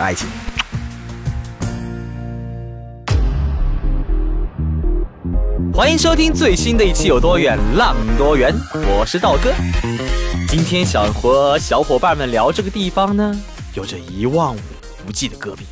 [0.00, 0.28] 爱情。
[5.72, 8.54] 欢迎收听最新的一期《有多远浪多远》，
[8.88, 9.52] 我是道哥。
[10.48, 13.34] 今天想和小伙伴们聊这个地方呢，
[13.74, 14.56] 有着一望
[15.06, 15.66] 无际的戈壁。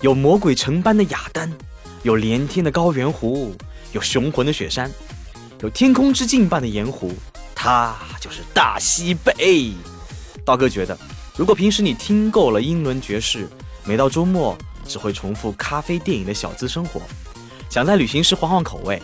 [0.00, 1.52] 有魔鬼城般的雅丹，
[2.04, 3.54] 有连天的高原湖，
[3.92, 4.90] 有雄浑的雪山，
[5.60, 7.12] 有天空之镜般的盐湖，
[7.54, 9.72] 它就是大西北。
[10.44, 10.96] 道哥觉得，
[11.38, 13.48] 如果平时你听够了英伦爵士，
[13.84, 17.00] 每到周末只会重复咖啡电影的小资生活，
[17.70, 19.00] 想在旅行时换换口味，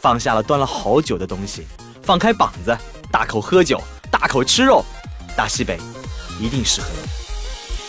[0.00, 1.66] 放下了端了好久的东西，
[2.00, 2.78] 放开膀子，
[3.10, 4.84] 大口喝酒，大口吃肉，
[5.36, 5.76] 大西北
[6.40, 7.08] 一定适合你。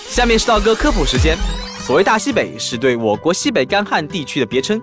[0.10, 1.38] 下面是道哥科普时间。
[1.86, 4.82] 所谓大西北，是对我国西北干旱地区的别称，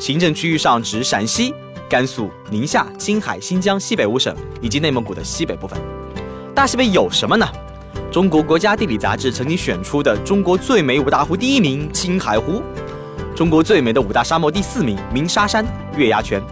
[0.00, 1.52] 行政区域上指陕西、
[1.90, 5.78] 甘肃、宁夏、青海、新疆西北五省以及内蒙古的西北部分。
[6.54, 7.46] 大西北有什么呢？
[8.16, 12.62] 中国国家地理杂志曾经选出的中国最美五大湖第一名青海湖，
[13.34, 15.62] 中国最美的五大沙漠第四名鸣沙山
[15.98, 16.42] 月牙泉，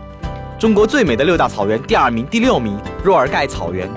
[0.58, 3.88] 中国最美的六大草原第二名、第六名若尔盖草原、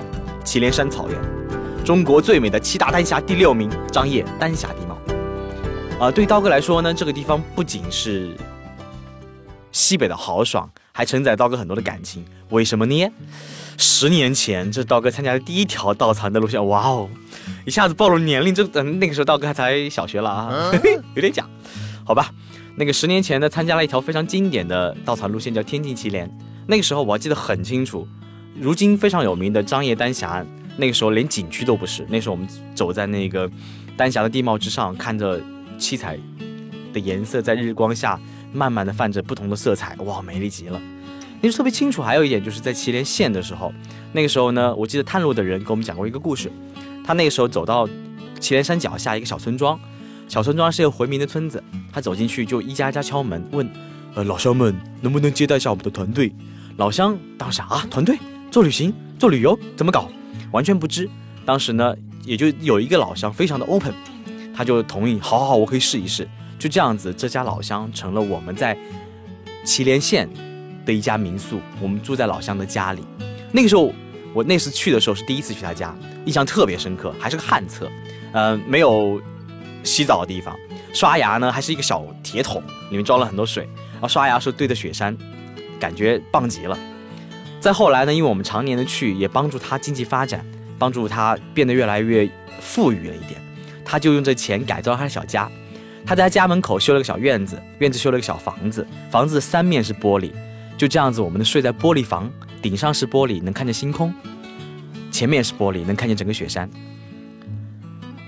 [0.42, 6.06] 祁连山草原，中国最美的七大丹霞第六名张掖丹霞地貌。
[6.06, 8.34] 啊，对刀哥来说呢，这个地方不仅是
[9.72, 12.24] 西北的豪爽，还承载刀哥很多的感情。
[12.48, 13.12] 为什么呢？
[13.78, 17.08] 十年前，这道哥参加的第一条稻草人的路线，哇哦，
[17.64, 20.70] 一下子暴露年龄，这嗯，那个时候道哥还才小学了啊，
[21.14, 21.48] 有点假，
[22.04, 22.30] 好吧。
[22.76, 26.28] 那个十年前呢，参加了一条非常经典的稻草路线，叫天境祁连。
[26.66, 28.06] 那个时候我还记得很清楚，
[28.54, 30.44] 如今非常有名的张掖丹霞，
[30.76, 32.04] 那个时候连景区都不是。
[32.08, 33.50] 那时候我们走在那个
[33.96, 35.40] 丹霞的地貌之上，看着。
[35.80, 36.18] 七彩
[36.92, 38.18] 的颜色在日光下
[38.52, 40.80] 慢慢的泛着不同的色彩，哇，美丽极了。
[41.40, 42.02] 那时特别清楚。
[42.02, 43.72] 还有一点就是在祁连县的时候，
[44.12, 46.50] 那个时候呢，我记得探路的人给我们讲过一个故事。
[47.04, 47.88] 他那个时候走到
[48.40, 49.78] 祁连山脚下一个小村庄，
[50.28, 51.62] 小村庄是一个回民的村子。
[51.92, 53.68] 他走进去就一家一家敲门，问
[54.14, 56.32] ：“呃，老乡们能不能接待一下我们的团队？”
[56.76, 58.18] 老乡当时啊，团队
[58.50, 60.08] 做旅行做旅游怎么搞？
[60.52, 61.08] 完全不知。
[61.44, 61.94] 当时呢，
[62.24, 63.92] 也就有一个老乡非常的 open。
[64.54, 66.28] 他就同意，好好好，我可以试一试。
[66.58, 68.76] 就这样子，这家老乡成了我们在
[69.64, 70.28] 祁连县
[70.88, 71.60] 的一家民宿。
[71.80, 73.04] 我们住在老乡的家里。
[73.52, 73.92] 那个时候，
[74.34, 75.94] 我那次去的时候是第一次去他家，
[76.24, 77.88] 印象特别深刻，还是个旱厕，
[78.32, 79.20] 呃，没有
[79.84, 80.56] 洗澡的地方，
[80.92, 85.16] 刷牙呢还是一个小铁桶，里面装了很多水，然后刷牙时候对着雪山，
[85.78, 86.76] 感觉棒极了。
[87.60, 90.44] 再后来呢，因为我们常年的去，也帮助他经济发展，
[90.78, 92.28] 帮助他变得越来越
[92.60, 93.40] 富裕了一点。
[93.84, 95.50] 他就用这钱改造他的小家，
[96.04, 100.30] 他在家门口修了个小院子，院子修了个小房子，房子三面是玻璃，
[100.78, 102.30] 就这样子，我们睡在玻璃房，
[102.62, 104.14] 顶上是玻璃，能看见星空，
[105.10, 106.70] 前面是玻璃，能看见整个雪山。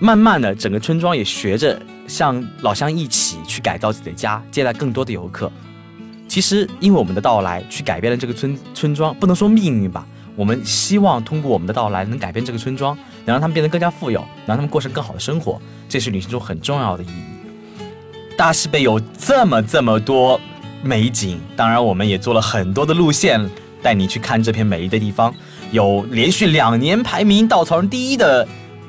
[0.00, 5.50] 慢慢的，整个村庄也学着像老乡一起去改造自己的家，接待更多的游客。
[6.26, 10.04] 其实，因为我们的到来，去改变了这个村村庄，不能说命运吧。
[10.34, 12.96] 我们希望通过我们的到来，能改变这个村庄，
[13.26, 17.86] 能让他们变得更加富有，能让他们过上更好的生活，这是旅行中很重要的意义。
[18.36, 20.40] 大西北有这么这么多
[20.82, 23.48] 美景，当然我们也做了很多的路线，
[23.82, 25.34] 带你去看这片美丽的地方。
[25.70, 28.46] 有连续两年排名稻草人第一的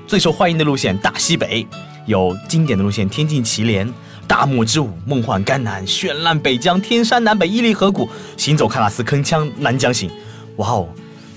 [0.08, 1.68] 最受欢迎的路线大西北，
[2.06, 3.92] 有经典的路线天境祁连、
[4.28, 10.10] 大漠之舞、梦幻甘南、绚烂北疆、天山南北、伊犁河谷、行走喀纳斯铿锵南疆行。
[10.58, 10.88] 哇哦！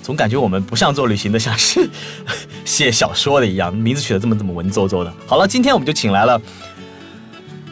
[0.02, 1.88] 总感觉我们不像做旅行的，像是
[2.66, 5.10] 写小说的一样，名字取得这么这么文绉绉的。
[5.26, 6.38] 好了，今天我们就请来了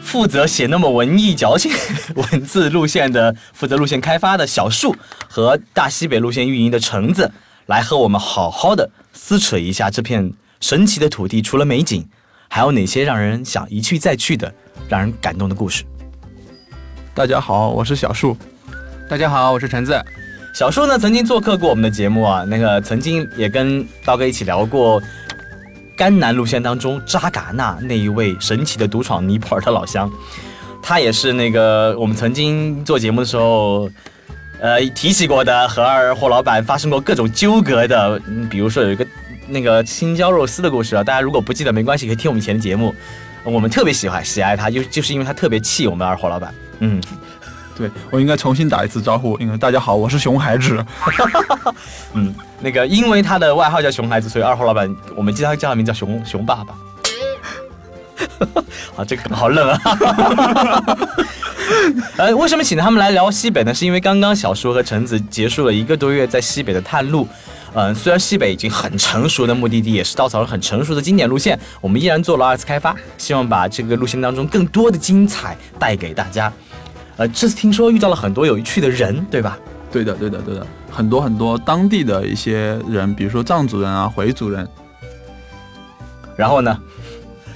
[0.03, 1.71] 负责写那么文艺矫情
[2.15, 4.95] 文字路线的，负责路线开发的小树
[5.27, 7.31] 和大西北路线运营的橙子，
[7.65, 12.07] 来和我们好好的撕扯一下这片神奇的土地，除了美景，
[12.47, 14.53] 还有哪些让人想一去再去的、
[14.87, 15.83] 让人感动的故事。
[17.15, 18.37] 大家好，我是小树。
[19.09, 19.99] 大家好，我是橙子。
[20.53, 25.01] 小树呢，曾经做客过我们的节目啊，那个曾经也跟刀哥一起聊过
[25.95, 30.11] 甘南路线当中扎尕那那一位神奇的独闯尼泊尔的老乡，
[30.81, 33.89] 他也是那个我们曾经做节目的时候，
[34.59, 38.19] 呃提起过的和二货老板发生过各种纠葛的，
[38.49, 39.05] 比如说有一个
[39.47, 42.93] 那个青椒肉丝的故事啊，大家如果不记得没关系，可以听我们以前的节目。
[43.45, 46.53] 我们特别喜欢喜爱他，就就是因为他特别气我们二货老板。
[46.79, 47.01] 嗯，
[47.75, 50.85] 对我应该重新打一次招呼，因为大家好，我是熊孩子。
[52.13, 56.75] 嗯，那个因为他的外号叫熊孩子，所以二号老板我们经常叫他名叫熊熊爸爸。
[58.95, 59.79] 啊，这个好冷啊！
[62.17, 63.73] 呃，为什么请他们来聊西北呢？
[63.73, 67.27] 是因为刚刚小叔和橙子结束了一个多月在西北的探路。
[67.73, 76.53] 嗯，虽然西北已经很成熟的目的地，也是稻草人很成熟的经典路线，我们依然做了二次开发，希望把这个路线当中更多的精彩带给大家。
[77.17, 79.57] 呃，这次听说遇到了很多有趣的人，对吧？
[79.91, 84.67] 对的，对的，对的，很多很多当地的一些人，比如说藏族人啊、回族人。
[86.35, 86.75] 然后呢，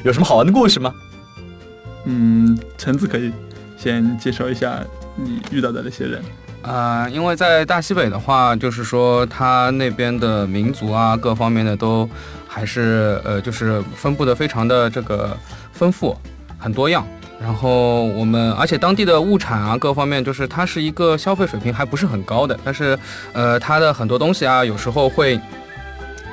[0.04, 0.94] 有什么好玩的故事吗？
[2.06, 3.34] 嗯，橙子可以
[3.76, 4.80] 先介绍一下
[5.16, 6.22] 你遇到的那些人。
[6.62, 12.08] 啊，因为在大西北的话，就是说它那边的民族啊，各方面的都
[12.48, 15.36] 还是呃，就是分布的非常的这个
[15.72, 16.16] 丰富，
[16.60, 17.04] 很多样。
[17.48, 23.00] 然后我们而且当地的物产啊，各方面就是它是一个消费水平还不是很高的，但是
[23.32, 25.40] 呃，它的很多东西啊，有时候会。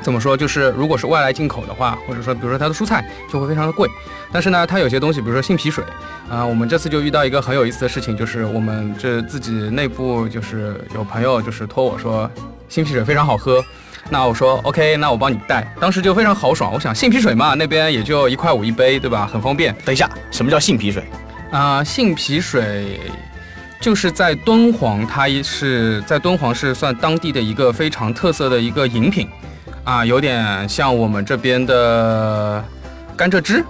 [0.03, 0.37] 怎么说？
[0.37, 3.03] 就是如果是外来进口的话，或者说比如说它的蔬菜
[3.33, 3.89] 就会非常的贵，
[4.31, 5.83] 但是呢，它有些东西，比如说杏皮水，
[6.29, 12.31] 啊，我们这次就遇到一个很有意思的事情，就是我们这自己内部就是有朋友就是托我说
[12.69, 13.65] 杏皮水非常好喝，
[14.11, 16.73] 那我说 OK，那我帮你带，当时就非常豪爽。
[16.73, 19.29] 我想杏皮水嘛，那边也就一块五一杯，对吧？
[19.31, 19.75] 很方便。
[19.85, 21.03] 等一下，什么叫杏皮水？
[21.51, 23.01] 啊，杏皮水
[23.81, 29.29] 就是在敦煌，它是在敦煌是算当地的一个非常特色的一个饮品。
[29.85, 32.63] 啊，有点像我们这边的
[33.17, 33.65] 甘蔗汁，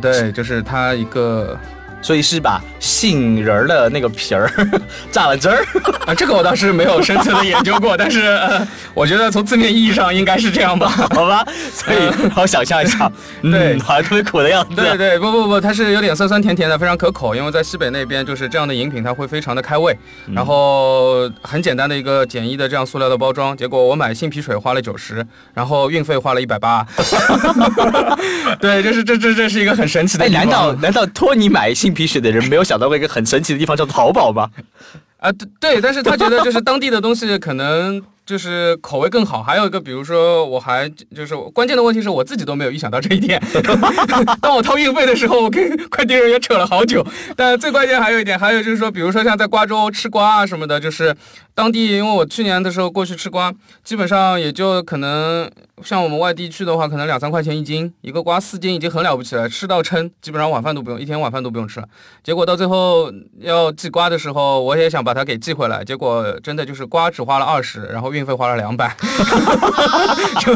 [0.00, 1.58] 对，就是它一个。
[2.02, 4.50] 所以是把杏仁的那个皮儿
[5.12, 5.64] 榨了汁儿
[6.06, 8.38] 啊，这个我倒是没有深层的研究过，但是
[8.94, 11.44] 我觉得从字面意义上应该是这样吧， 好吧？
[11.72, 13.10] 所以好想象一下，
[13.42, 14.74] 对，好像特别苦的样子。
[14.74, 17.34] 对对，不不不，它是有点酸酸甜甜的，非常可口。
[17.34, 19.96] 因为在西北那边，就是这样的饮品，它会非常的开胃。
[20.34, 26.86] 然后很简单的一个简易的这样塑料的包装，结果我买杏皮水花了九十，然后运费花了一百八。
[28.58, 30.24] 对，这是这这这是一个很神奇的。
[30.24, 31.89] 哎，难道难道托你买杏？
[31.92, 34.50] 皮水的人没有想到过一个很神奇的地方叫淘宝吗？
[35.18, 38.02] 啊，对，但是他觉得就是当地的东西可能。
[38.26, 43.42] 就是口味更好，还有一个，比如说，我还就是关键的问题是我自己都没有预想到这一点。
[44.40, 47.04] 当我掏运费的时候，我跟快递人员扯了好久。
[47.36, 51.14] 但最关键还有一点，还有就是说，比如说像在瓜州吃瓜啊什么的，就是
[51.54, 53.52] 当地，因为我去年的时候过去吃瓜，
[53.82, 55.50] 基本上也就可能
[55.82, 61.88] 像我们外地去的话，可能两三块钱一斤，一个瓜四斤已经很了不起了，吃到撑，基本上晚饭都不用，一天晚饭都不用吃了。
[62.22, 68.20] 结果到最后要寄瓜的时候，我也想把它给寄回来，结果真的就是瓜只花了二十，然后运。
[68.20, 68.94] 费花了两百，
[70.40, 70.54] 就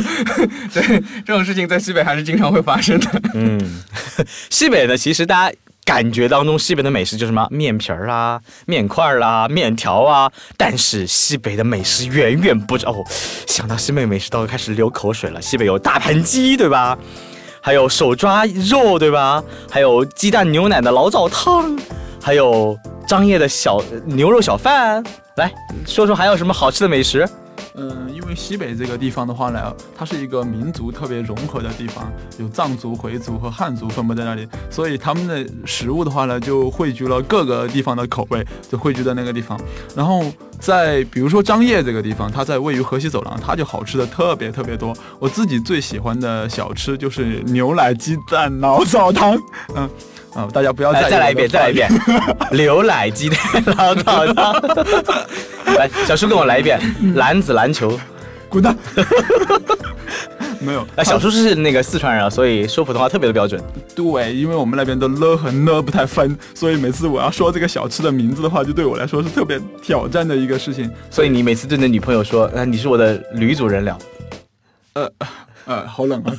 [0.72, 3.10] 对这种事情在西北还是经常会发生的。
[3.34, 3.82] 嗯，
[4.50, 13.02] 西北呢，其实大家感觉当中西北的美食就是什么面皮儿啦、面块儿啦、面条啊，但是西北的美食远远不止哦。
[13.46, 15.40] 想到西北美食，都开始流口水了。
[15.40, 16.96] 西北有大盘鸡，对吧？
[17.60, 19.42] 还有手抓肉，对吧？
[19.70, 21.76] 还有鸡蛋牛奶的醪糟汤，
[22.22, 22.78] 还有
[23.08, 25.02] 张掖的小牛肉小饭。
[25.36, 25.52] 来
[25.84, 27.28] 说说还有什么好吃的美食？
[27.76, 39.60] 嗯，因为西北这个地方的话呢，它是一个民族特别融合的地方，有藏族、回族和汉族分布在那里，所以他们的食物的话呢，就汇聚了各个地方的口味，就汇聚在那个地方。
[39.96, 40.24] 然后
[40.60, 44.96] 在比如说张掖这个地方，它在位于河西走廊，它就好吃的特别特别多。
[45.18, 49.36] 我自己最喜欢的小吃就是牛奶鸡蛋醪糟汤，
[49.74, 49.90] 嗯。
[50.34, 50.48] 啊！
[50.52, 51.88] 大家不要再再来一遍，再来一遍，
[52.50, 53.38] 牛 奶鸡蛋
[53.76, 54.52] 老早汤。
[55.76, 56.80] 来，小叔跟我来一遍，
[57.14, 57.98] 男子篮球，
[58.48, 58.76] 滚蛋！
[60.60, 63.62] 没有，哎，小叔是那个四川人啊，所以说普通话特别的标准。
[63.94, 70.90] 对，因为我们那边的了和呢不太分，所以每次我要说这个小吃的名字的话，就对我来说是特别挑战的一个事情。
[71.10, 73.98] 所以你每次对你的女朋友说，呃，你是我的女主人了。
[74.94, 75.10] 呃
[75.66, 76.32] 呃，好冷啊！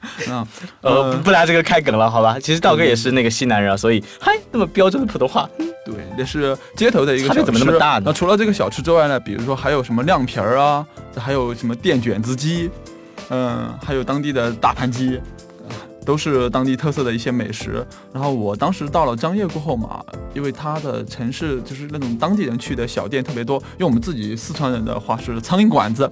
[0.28, 0.46] 嗯，
[0.82, 2.38] 呃，不拿这个开梗了，好吧？
[2.40, 5.48] 其实道哥也是那个西南人啊，所以嗨，那么标准的普通话。
[5.84, 7.44] 对，那是街头的一个小吃。
[7.44, 8.02] 怎么那么大呢？
[8.06, 9.18] 那除了这个小吃之外呢？
[9.18, 10.84] 比如说还有什么亮皮儿啊？
[11.16, 12.70] 还有什么电卷子鸡？
[13.30, 15.20] 嗯，还有当地的大盘鸡。
[16.08, 17.86] 都是当地特色的一些美食。
[18.14, 26.10] 然后我当时到了张掖过后嘛，因为它的城市就是那种当地人去的小店特别多，用我们自己四川人的话是苍蝇馆子。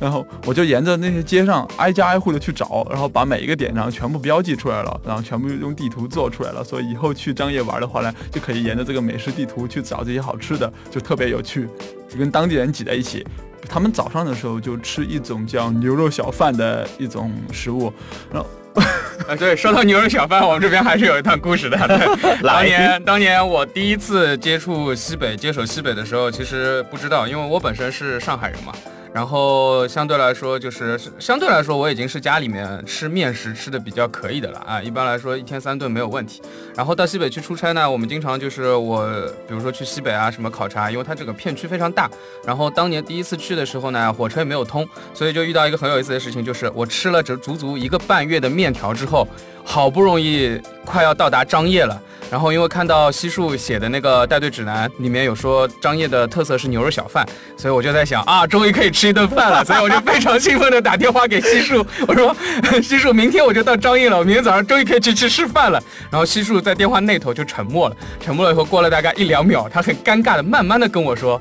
[0.00, 6.64] 然后我就沿着那些街上挨家挨户的去找，然后把每一个点然后全部标记出来了，然后全部用地图做出来了。
[6.64, 11.68] 所以以后去张掖玩的话呢，就可以沿着这个美食地图去找这些好吃的，就特别有趣，
[12.08, 13.22] 就跟当地人挤在一起。
[13.68, 17.92] 他们早上的时候就吃一种叫牛肉小饭的一种食物，
[18.32, 18.48] 然后，
[19.28, 21.78] 啊，对，说到牛肉小贩，我们这边还是有一段故事的。
[22.42, 28.72] 当年，当年我第一次接触西北、接手西北的时候，其实不知道，因为我本身是上海人嘛。
[29.14, 34.82] 然后相对来说，就是相对来说，我已经是家里面吃面食吃的比较可以的了啊。
[34.82, 36.42] 一般来说，一天三顿没有问题。
[36.74, 39.08] 然后到西北去出差呢，我们经常就是我，
[39.46, 42.10] 比如说去西北啊什么考察，因为它这个片区非常大。
[42.44, 49.24] 然后当年第一次去的时候呢，火车也没有通，所以就遇到一个很有意思的事情，就是我吃了这足足一个半月的面条之后，
[49.64, 52.00] 好不容易快要到达张掖了。
[52.30, 57.24] 然后因为看到西树写的那个带队指南里面有说张掖的特色是牛肉小饭，
[57.56, 62.34] 所以我就在想啊，终于可以吃一顿饭了， 所以我就非常兴奋的打电话给西树，我说
[62.82, 65.80] 西树，明天我就到张掖了，我明天早上终于可以去吃吃饭了。
[66.10, 71.40] 然后西树在电话那头就沉默了，沉默了以后过了大概一两秒，他很尴尬的慢慢的跟我说。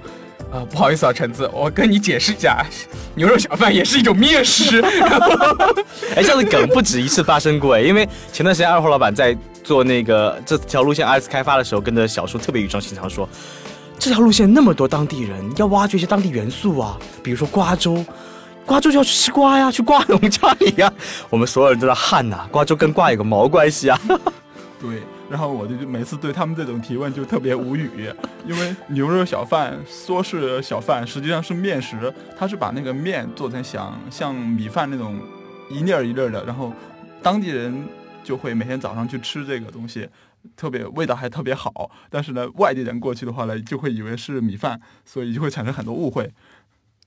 [0.54, 2.64] 啊， 不好意思啊，橙子，我跟你解释一下，
[3.16, 4.80] 牛肉小贩也是一种面食。
[6.16, 13.28] 哎，这样的梗不止一次发生过哎，因为前段时间二号老板在做那个这条路线二次开发的时候，跟着小叔特别语重心长说，
[13.98, 18.06] 这条路线那么多当地人，要挖掘一些当地元素啊，比如说瓜州，
[18.66, 20.92] 瓜州就要去吃瓜呀，去瓜农家里呀，
[21.32, 24.00] 我们所有人都在汗呐，瓜州跟瓜有个毛关系啊？
[24.80, 25.02] 对。
[25.34, 27.90] 然后我就每次对他们这种提问就特别无语，
[28.46, 35.20] 因为牛肉小饭说是小饭，实际上是面食，它是把那个面做成像像米饭那种
[35.72, 36.72] 一粒儿一粒儿的，然后
[37.24, 37.84] 当地人
[38.24, 40.08] 就会每天早上去吃这个东西，
[40.56, 41.90] 特别味道还特别好。
[42.12, 46.32] 但是呢，外地人过去的话呢，就会以为是米饭，所以就会产生很多误会。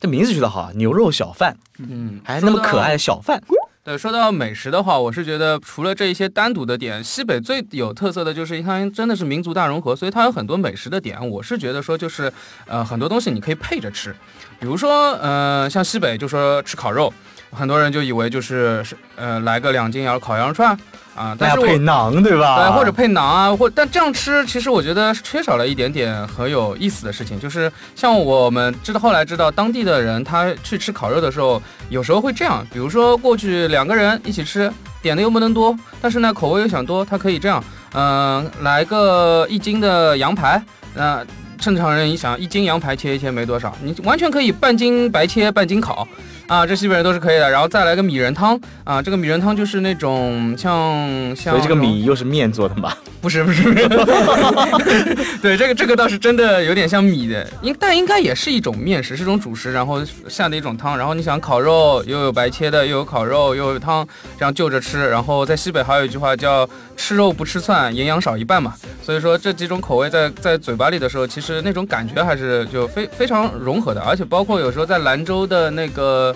[0.01, 3.41] 这名字取得好，牛肉小饭，嗯，还那么可爱的小饭。
[3.87, 11.17] 对，说到美食的话，我是觉得除了这一些单独的点，西北最有特色的就是它真的是民族大融合，所以它有很多美食的点。
[11.31, 12.33] 我是觉得说就是，
[12.67, 14.13] 呃，很多东西你可以配着吃，
[14.59, 17.15] 比如说，呃，像西北就说吃烤肉。
[17.57, 20.77] 很多人就以为就是是呃来个两斤羊烤羊肉串
[21.15, 22.63] 啊，但是配馕对吧？
[22.63, 34.71] 对，或者配馕啊，或但这样吃其实我觉得缺少了一点点很有意思的事情，就是像我们知道后来知道当地的人他去吃烤肉的时候，有时候会这样，比如说过去两个人一起吃，
[35.01, 40.63] 点的又不能多，但是呢口味又想多，他可以这样，嗯，来个一斤的羊排，
[40.95, 41.25] 那
[41.59, 46.07] 正常人一想一斤羊排切一切没多少，你完全可以半斤白切半斤烤。
[46.47, 52.97] 啊，这西北人都是可以的，然后再来个米仁汤啊，这个米仁汤就是那种像像，所以这个米又是面做的吧？
[53.21, 53.65] 不是不是，
[55.43, 64.07] 对，这个这个倒是真的有点像米的，应但应该也是一种面食，是一种主食，然后下的一种汤，然后你想烤肉又有白切的，又有烤肉又有汤，
[64.39, 68.73] 这样就着吃，然后在西北还有一句话叫吃肉不吃蒜，营养少一半嘛，
[69.03, 76.36] 所以说这几种口味在在嘴巴里的时候，其实那种感觉还是就非非常融合的，而且包括有时候在兰州的那个。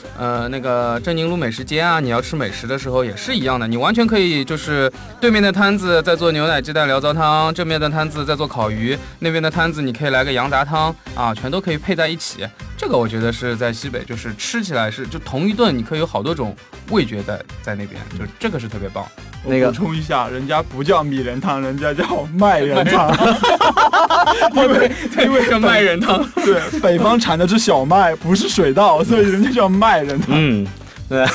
[0.21, 12.47] 呃，那个正宁路美食街啊，你要吃美食的时候也是一样的，你完全可以就是对面的摊子在做牛奶鸡蛋醪糟汤，这面的摊子在做烤鱼，那边的摊子你可以来个羊杂汤啊，全都可以配在一起。
[12.77, 16.55] 这个我觉得是在西北，就是吃起来是就同一顿，你可以有好多种
[16.91, 19.03] 味觉在在那边，就这个是特别棒。
[19.43, 22.05] 那个补充一下，人家不叫米仁汤，人家叫
[22.37, 23.11] 麦仁汤，
[24.53, 30.67] 因为因为叫麦仁汤，对，北方产的是小麦，不是水稻，所以人家叫麦嗯，
[31.09, 31.25] 对，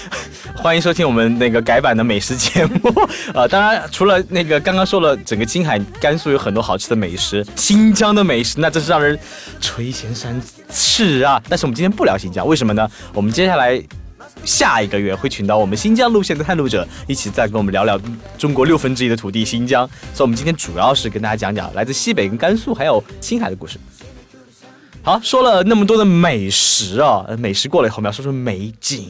[0.56, 2.88] 欢迎收听我们那个改版的美食节目
[3.34, 3.46] 啊！
[3.48, 9.18] 当然，除了那个刚刚说了，整个青海、甘肃有很多好吃的美食，新疆的美食那真是让人
[9.60, 10.40] 垂涎三
[10.70, 11.42] 尺啊！
[11.48, 12.88] 但是我们今天不聊新疆，为什么呢？
[13.12, 13.82] 我们接下来。
[14.44, 17.98] 下一个月会请到我们新疆路线的探路者，一起再跟我们聊聊
[18.38, 19.88] 中国六分之一的土地新疆。
[20.14, 23.78] 所以，我们今天主要是跟大家讲讲来自西北、跟甘肃还有青海的故事。
[25.06, 29.08] 好，说了那么多的美食啊，美食过了以后，我们要说说美景。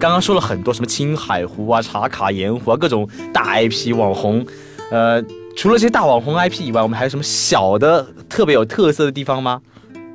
[0.00, 4.44] 刚刚说了很多什么青海湖啊、茶卡盐湖啊，各种大 IP 网红。
[4.90, 5.22] 呃，
[5.56, 9.62] 除了这些大网红 IP 以外，我们还有什么小的特别有特色的地方吗？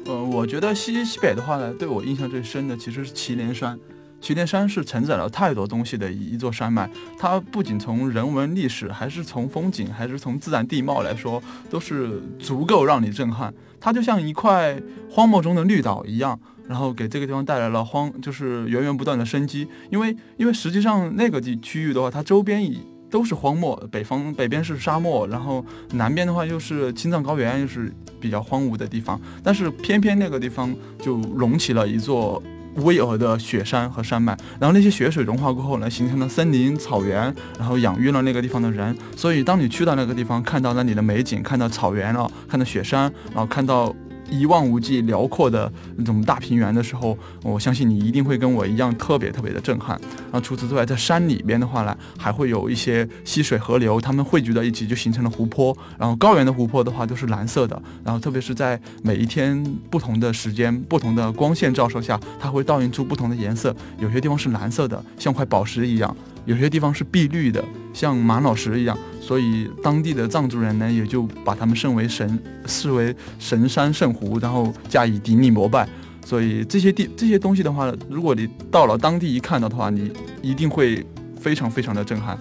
[0.08, 3.80] 呃，我觉得西西北的话呢，对我印象最深的其实是祁连山。
[4.20, 13.54] 祁连山是承载了太多东西的一座山脉，它不仅从人文历史，还是从风景，还是从自然地貌来说，都是足够让你震撼。
[13.82, 16.40] 它就像一块荒漠中的绿岛一样。
[16.70, 19.68] 然后给这个地方带来了荒，就是源源不断的生机。
[19.90, 29.20] 因为因为实际上那个地区域的话，它周边以都是荒漠，北方北边是沙漠，然后南边的话又是青藏高原，又是比较荒芜的地方。
[29.44, 32.42] 但是偏偏那个地方就隆起了一座
[32.76, 38.96] 巍峨的雪山和山脉，然后那些雪水融化过后呢，形成了森林、草原，然后养育了那个地方的人。
[39.16, 43.96] 所以当你去到那个地方，看到那里的美景，看到草原了，看到雪山，然后看到。
[44.32, 50.00] 一望无际、辽阔的那种大平原的时候，我相信你一定会跟我一样特别特别的震撼。
[50.24, 55.78] 然后除此之外，在山里边的话呢，还会有一些溪水河流，它们汇聚到一起就形成了湖泊。
[56.00, 63.76] 然后高原的湖泊的话都是蓝色的，然后特别是在每一天不同的时间、不同的光线照射下，它会倒映出不同的颜色。
[64.00, 66.10] 有些地方是蓝色的，像块宝石一样；
[66.46, 68.98] 有些地方是碧绿的，像玛瑙石一样。
[69.22, 75.88] 所以当地的藏族人呢，也就把他们视为神，视为神山圣湖，然后加以顶礼膜拜。
[76.26, 80.12] 所以这些地这些东西的话，如果你到了当地一看到的话，你
[80.42, 81.06] 一定会
[81.40, 82.38] 非常非常的震撼。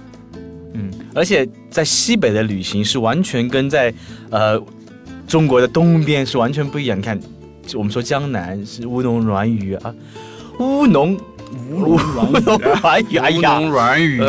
[0.73, 3.93] 嗯，而且在西北的旅行是完全跟在
[4.31, 4.61] 呃
[5.27, 6.97] 中国的东边是完全不一样。
[6.99, 7.21] 你看，
[7.75, 9.95] 我们说江南是乌龙软语啊，
[10.59, 11.19] 乌龙。
[11.73, 12.33] 乌龙
[12.81, 14.21] 软语，哎呀，软语，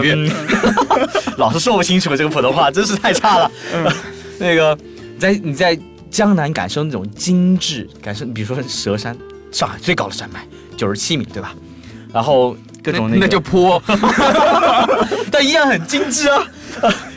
[1.38, 3.52] 老是说不清楚这个普通话，真是太差了。
[4.40, 4.78] 那个，
[5.20, 5.78] 在你在
[6.10, 9.16] 江南感受那种精致，感受，比如说蛇山，
[9.52, 11.54] 上海最高的山脉九十七米，对吧？
[12.12, 13.82] 然后各种那那就坡，
[15.32, 16.44] 但一样很精致啊。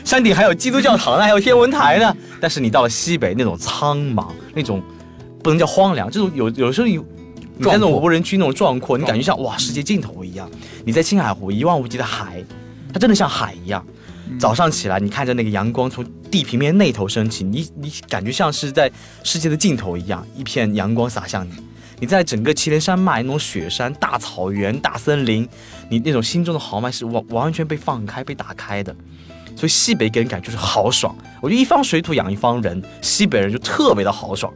[0.03, 2.15] 山顶还有基督教堂呢，还有天文台呢。
[2.39, 4.81] 但是你到了西北，那种苍茫，那种
[5.41, 7.03] 不能叫荒凉，就是有有时候有。
[7.57, 10.49] 你在那种无人区那种壮阔，你感觉像哇世界尽头一样。
[10.85, 12.43] 你在青海湖一望无际的海，
[12.93, 13.85] 它真的像海一样。
[14.39, 18.91] 早上起来，你看着那个阳光从地平面那头升起，你你感觉像是在
[19.23, 21.51] 世界的尽头一样，一片阳光洒向你。
[21.99, 25.47] 你在整个祁连山脉那种雪山、大草原、大森林，
[25.89, 28.93] 你那种心中的豪迈是完完全被放开、被打开的。
[29.55, 31.15] 所以西北给人感觉就是豪爽。
[31.41, 34.51] 我觉得一方水土养一方人，西北人就特别的豪爽。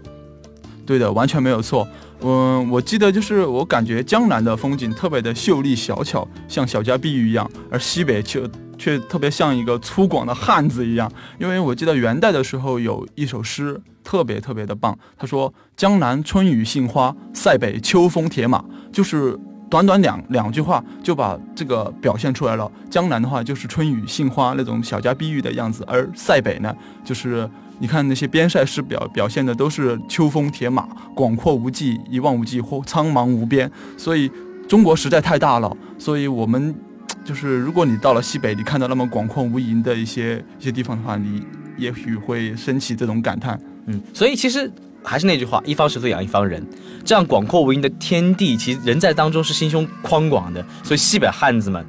[0.86, 1.88] 对的，完全没有错。
[2.22, 8.44] 嗯，我记得就是我感觉江南的风景特别的秀丽小巧，像小家碧玉一样，而西北却
[8.78, 11.10] 却特别像一个粗犷的汉子一样。
[11.38, 22.70] 因为我记得元代的时候有一首诗特别特别的棒，他说：“江南春雨杏花，塞北秋风铁马。”就是短短两两句话就把这个表现出来了。
[22.90, 27.50] 江南的话就是春雨杏花那种小家碧玉的样子，而塞北呢就是。
[27.80, 33.72] 你看那些边塞诗表表现的都是秋风铁马，广阔无际，一望无际或苍茫无边。
[33.98, 34.30] 所以
[34.68, 36.76] 中国实在太大了，所以我们
[37.24, 41.42] 就是如果你到了西北，你看到那么广阔无垠的一些一些地方的话，你
[41.78, 43.60] 也许会升起这种感叹。
[43.86, 44.70] 嗯，所以其实
[45.02, 46.62] 还是那句话，一方水土养一方人，
[47.06, 50.64] 这样广阔无垠的天地，其实人在当中是心胸宽广的。
[50.84, 51.86] 所以西北汉子们。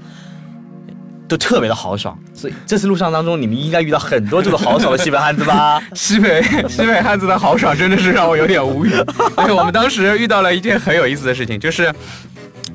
[1.31, 5.81] 都特别的豪爽，所以这次路上当中，你们应该遇到很多这种豪爽的西北汉子吧？
[5.95, 8.91] 西北西北汉子的豪爽真的是让我有点无语。
[9.47, 11.95] 对，我们当时遇到了一件很有意思的事情，就是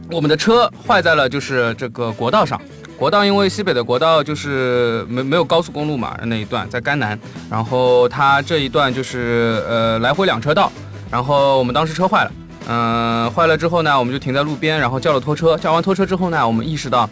[0.10, 2.60] 我们的车坏在了就是这个国道上。
[2.98, 7.20] 国道因为西北的国道就是没没有高速公路嘛，那一段在甘南，
[7.52, 10.72] 然后它这一段就是呃来回两车道，
[11.12, 12.32] 然后我们当时车坏了，
[12.70, 17.10] 嗯，坏了之后呢，我们就停在路边，然后叫了拖车，叫完拖车之后呢，我们意识到，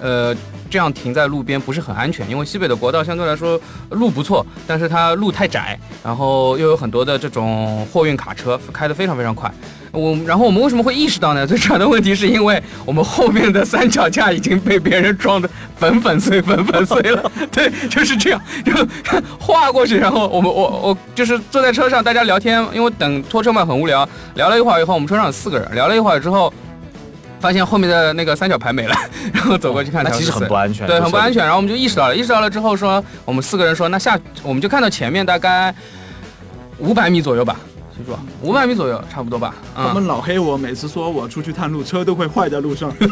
[0.00, 0.34] 呃。
[0.72, 9.52] 这样停在路边不是很安全，因为西北的国道相对来说路不错，但是它路太窄，然后又有很多的这种货运卡车开得非常非常快。
[9.90, 11.46] 我然后我们为什么会意识到呢？
[11.46, 17.30] 最主要的问题是因为我们后面的三脚架已经被别人撞得粉粉碎、粉粉碎了。
[17.52, 18.72] 对，就是这样，就
[19.38, 19.98] 划过去。
[19.98, 26.50] 然后我们我我就是坐在车上，大家聊天，因为等拖车嘛很无聊，聊了一会儿以后，我们车上有四个人，聊了一会儿之后。
[27.42, 28.94] 发现后面的那个三角牌没了，
[29.34, 31.42] 然后走过去看，那其实很不安全，对，很不安全。
[31.42, 35.74] 然后我们就意识到了，意识到了之后说，我们四个人说，那下我们就看到前面大概
[36.78, 37.56] 五百米左右吧，
[37.96, 39.52] 记住，五百米左右差不多吧。
[39.74, 42.92] 他们老黑我，每次说我出去探路，车都会坏在路上。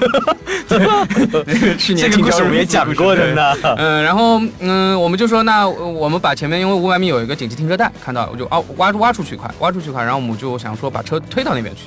[1.77, 3.53] 去年这个故事我们也讲过的呢。
[3.77, 11.83] 嗯，然后嗯，我们就说，那我们把前面因为五百米有一个紧急停车带，看到我就啊挖挖出去一块，挖出去一块，然后我们就想说把车推到那边去。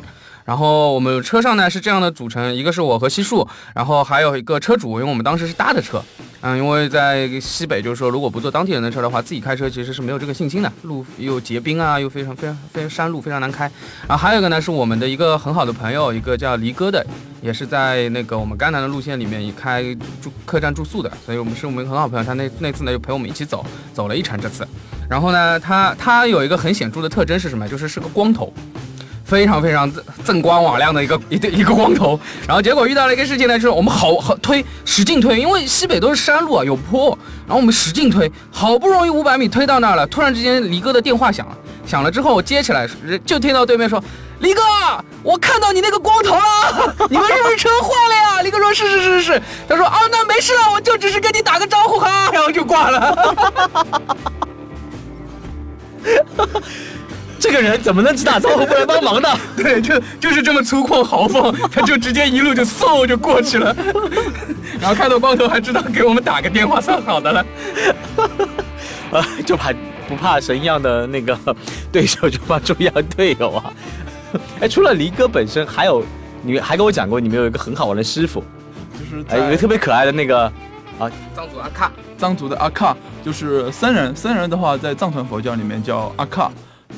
[0.46, 6.04] 然后我们车上呢是这样的组成，一个是我和西树，然后还有一个车主，因为我们当时是搭的车，
[6.42, 13.72] 嗯，因为在西北就是说，如果不坐当地人的车的话，自己开车其实是没有这个信心的，路又结冰啊，又非常非常非常山路非常难开。
[14.08, 17.06] 然后还有一个呢是我们的一个很好的朋友，一个叫离哥的，
[17.42, 19.82] 也是在那个我们甘南的路线里面也开
[20.22, 24.68] 住客栈住宿的，所以我们是我们很好朋友，他那那次呢就陪我们一起走，走了一程这次。
[25.10, 27.66] 然后呢，他他有一个很显著的特征是什么？
[27.68, 28.52] 就是是个光头。
[29.34, 32.20] 非常非常锃锃光瓦亮的一个一对一个光头。
[32.48, 37.18] 然后结果遇到了一个事情呢，就是我们好好推，使劲推，因为西北都是山路啊，有坡，
[37.48, 42.88] 然后我们使劲推，好不容易五百米推到那儿了，突然之间黎哥的电话响了，响了之后我接起来，
[43.26, 44.04] 就听到对面说。
[44.40, 44.62] 李哥，
[45.24, 48.42] 我看到你那个光头了， 你们是不是车坏了呀？
[48.44, 49.42] 李哥说：是是是是是。
[49.68, 53.36] 他说：啊，那没事了，我就只是跟你打个招呼哈，然后就挂了。
[57.44, 59.28] 这个人怎么能只打招呼不来帮忙呢？
[59.58, 63.76] 对，就就是这么粗犷豪放，他就直接一路就嗖就过去了。
[64.80, 67.46] 然后看到光头还知道给我们打个电话算好的了。
[69.12, 69.74] 啊，就怕
[70.08, 71.38] 不怕神一样的那个
[71.92, 73.74] 对手，就怕猪一样队友啊。
[74.62, 76.02] 哎，除了离哥本身，还有
[76.44, 78.42] 你还跟我讲过，你们有一个很好玩的师傅，
[78.98, 80.46] 就是哎，有一个特别可爱的那个
[80.98, 86.50] 啊，藏族阿卡，藏族的阿卡就是僧人，僧人的话在藏传佛教里面叫阿卡，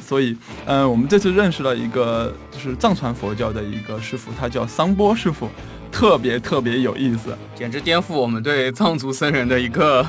[0.04, 5.50] 所以，嗯，我们这次认识了一个就是藏传佛教的一个师傅，他叫桑波师傅，
[5.92, 10.06] 特别特别有意思，简直颠覆我们对藏族僧人的一个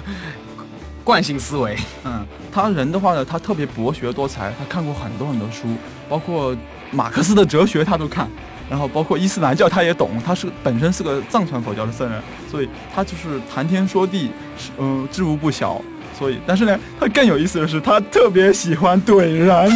[1.04, 1.76] 惯性思维。
[2.04, 5.68] 嗯，他人的话呢，他特别博学多才，他看过很多很多书，
[6.08, 6.56] 包括。
[6.92, 8.30] 马克思的哲学他都看，
[8.70, 14.30] 然后包括伊斯兰教他也懂，他是本身是个藏传佛教的僧人，所以他就是谈天说地，
[14.78, 15.82] 嗯，知无不晓。
[16.18, 19.70] 所以，但是呢，他更有意思的是，他特别喜欢怼人，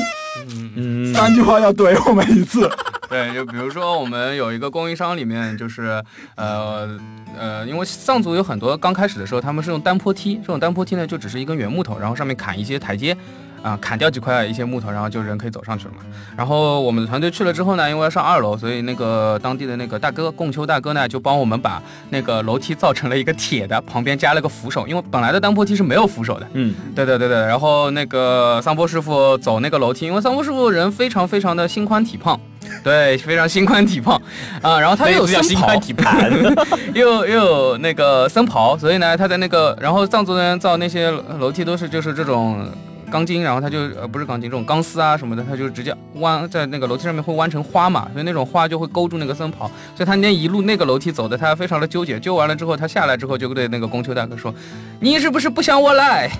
[0.76, 2.70] 嗯，三句话要怼我们一次。
[3.10, 6.00] 对，就比如说我们有一个供应商里面，就是
[6.36, 6.88] 呃
[7.36, 13.16] 呃，因为藏族有很多刚开始的时候他们是用单坡梯，这种单坡梯呢就只是一根圆木头，然后上面砍一些台阶。
[13.62, 16.02] 啊，砍掉几块一些木头，然后就人可以走上去了嘛。
[16.36, 26.46] 然后我们的团队去了之后呢，因为要上二楼，所以那个当地的那个大哥贡秋大哥呢，就帮我们把那个楼梯造成了一个铁的，旁边加了个扶手，因为本来的单坡梯是没有扶手的。
[26.54, 27.38] 嗯，对对对对。
[27.38, 32.40] 然后那个桑波师傅走那个楼梯，因为桑波师傅人非常非常的心宽体胖，
[32.82, 34.20] 对，非常心宽体胖
[34.62, 34.80] 啊。
[34.80, 36.32] 然后他又有心宽体盘，
[36.94, 42.66] 又又有那个僧袍，所以呢，他在那个，然后藏族人造那些楼梯都是就是这种。
[43.10, 54.54] 钢筋，然后它就呃不是钢筋，这种钢丝啊什么的，它就直接弯在那个楼梯上面会弯成花嘛，所以那种花就会勾住那个僧袍，所以他那一路那个楼梯走的他非常的纠结，纠完了之后他下来之后就对那个供秋大哥说，
[55.00, 56.30] 你是不是不想我来？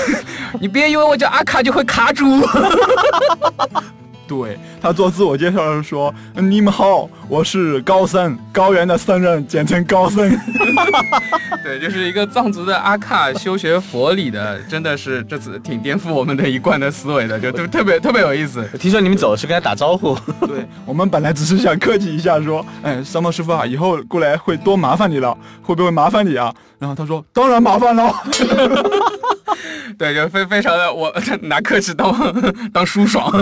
[0.60, 2.26] 你别以为我叫阿卡就会卡住。
[4.26, 10.28] 对他做自我介绍的时候说：“你们好，我是高僧，高原的僧人，简称高僧。
[11.62, 18.64] ”对，就是一个藏族的阿卡修学佛理的，真的是这次挺颠覆我们的一贯的思维的，就特特别特别有意思。
[18.78, 28.12] 听说你们走是跟他打招呼，对我们本来只是想客气一下，说：“哎，三毛师傅啊，以后过来会多麻烦你了，会不会麻烦你啊？”然后他说：“当然麻烦了。”
[29.98, 32.12] 对，就非非常的我拿克制当
[32.72, 33.32] 当舒爽。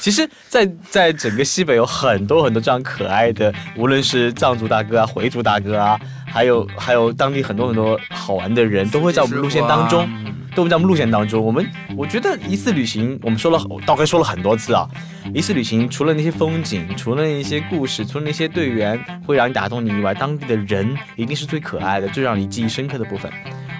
[0.00, 10.08] 其实，在在整个西北有很多很多这样可爱的，无论是藏族大哥啊、回族大哥啊，还有还有当地很多很多好玩的人，都会在我们路线当中，
[10.54, 11.44] 都会在我们路线当中。
[11.44, 11.66] 我们
[11.96, 14.88] 我觉得一次旅行，我们说了，大概说了很多次啊。
[15.34, 23.30] 一次旅行，除了那些风景，除了那些故事，除了那些队员会让你打动你以外，当地的人一定是最可爱的，最让你记忆深刻的部分。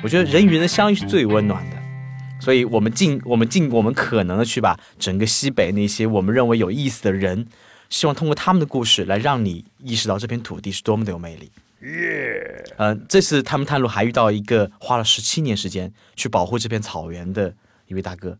[0.02, 1.76] 我觉得人与人的相遇是最温暖的。
[2.40, 7.46] 所以，我们尽我们尽我们可能的去把整个西北那些我们认为有意思的人，
[7.90, 11.50] 希望通过他们的故事来让你意识到这片土地是多么的有魅力。
[11.82, 12.64] 耶！
[12.76, 17.52] 嗯，这次他们探路还遇到一个花了十七年时间去保护这片草原的
[17.86, 18.38] 一位大哥。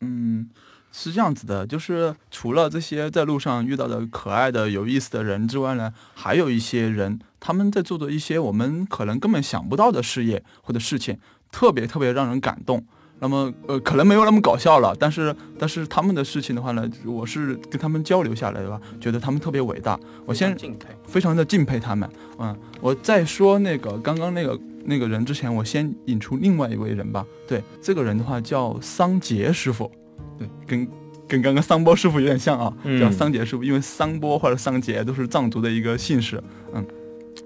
[0.00, 0.48] 嗯，
[0.92, 11.18] 是这样子的，就是除了这些在路上遇到的可爱的、有意思的人之外呢，还有一些人他们在做的一些我们可能根本想不到的事业或者事情，
[11.52, 12.84] 特别特别让人感动。
[13.22, 20.00] 那么，呃，可能没有那么搞笑了，但是，但是他们的事情的话呢，我是跟他们交流下来的吧，觉得他们特别伟大。
[20.24, 22.08] 我先敬佩，非常的敬佩他们。
[22.38, 27.22] 嗯，我在说那个刚刚那个那个人之前，我先引出另外一位人吧。
[27.46, 29.92] 对，这个人的话叫桑杰师傅，
[30.40, 30.88] 对，跟
[31.28, 36.42] 跟刚刚桑波师傅有点像啊，叫桑杰师傅，因为桑波或者桑杰都是藏族的一个姓氏。
[36.74, 36.84] 嗯，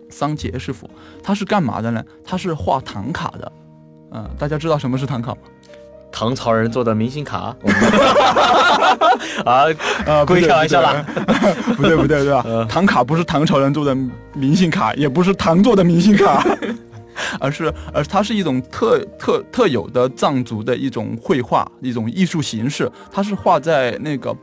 [0.08, 0.88] 桑杰师傅
[1.22, 2.02] 他是干嘛的呢？
[2.24, 3.52] 他是画唐卡的。
[4.12, 5.38] 嗯，大家知道什么是唐卡吗？
[6.12, 7.56] 唐朝人做的明星卡，
[9.44, 9.64] 啊
[10.06, 11.04] 啊，故意开玩笑啦，
[11.76, 12.46] 不对不对对吧？
[12.70, 13.92] 唐卡不是唐朝人做的
[14.32, 16.46] 明星卡，也不是唐做的明星卡，
[17.40, 24.36] 而是而它是一种特特特有的藏族的一种绘画一种艺术形式，它是画在那个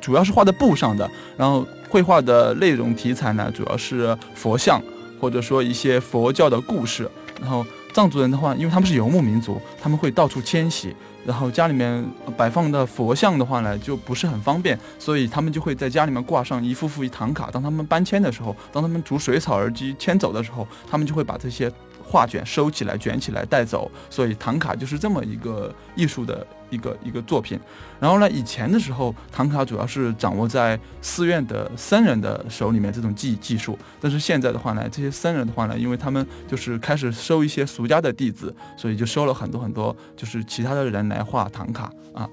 [0.00, 4.82] 主要是画在布上的，然后绘画的内容题材呢主要是佛像
[5.20, 7.64] 或者说一些佛教的故事，然后。
[7.94, 12.06] 藏族人的话，因为他们是游牧民族，他们会到处迁徙，然后家里面
[12.36, 17.50] 摆放的佛像的话呢，就不是很方便，所以他们就会在家里面挂上一幅幅唐卡。
[17.50, 21.72] 当他们搬迁的时候，当他们逐水草而居迁走的时候，他们就会把这些。
[22.08, 27.60] 画卷收起来，卷起来带走，所以唐卡就是这么一个艺术的一个一个作品。
[28.00, 33.78] 然后呢，以前的时候，唐卡主要是掌握在寺院的僧人的手里面这种技技术。
[34.00, 42.26] 但是现在的话呢，这些僧人的话呢，因为他们就是开始收一些俗家的弟子，所以就收了很多很多就是其他的人来画唐卡啊，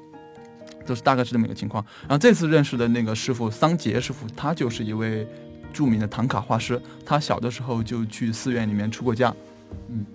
[0.86, 1.86] 都是大概是这么一个情况。
[2.04, 5.28] 然后这次认识的那个师傅桑杰师傅，他就是一位
[5.74, 9.34] 著名的唐卡画师，他小的时候就去寺院里面出过家。
[9.90, 10.06] 嗯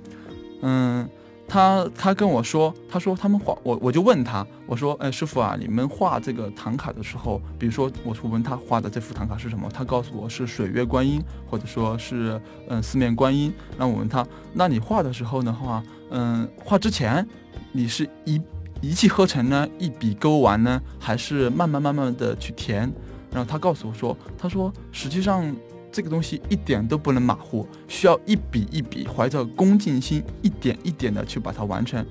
[0.63, 1.09] 嗯，
[1.49, 13.53] 他他跟我说，他说他们画我，我就问他，我说，哎，师傅啊，你们画这个唐卡的时候，比如说，我问他画的这幅唐卡是什么，他告诉我是水月观音，或者说是嗯四面观音。
[13.79, 17.27] 那我问他，那你画的时候的话，嗯，画之前
[17.73, 18.41] 你是一
[18.83, 22.93] 一气呵成呢，一笔勾完呢，还是慢慢慢慢的去填？
[23.33, 25.57] 然后他告诉我说，他说实际上。
[25.93, 32.05] 这个东西一点都不能马虎，需要一笔一笔，怀着恭敬心，一点一点的去把它完成。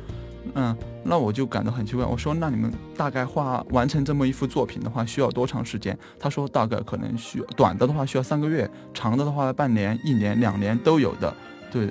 [0.55, 2.03] 嗯，那我就感到很奇怪。
[2.03, 5.97] 我说，那你们大概画完成这么一幅作品的话，需要多长时间？
[6.17, 11.31] 他说，大概可能需要短的的话需要三个月，长的的话半年、一年、两年都有的。
[11.71, 11.89] 对，